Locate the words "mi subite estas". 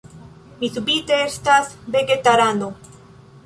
0.61-1.77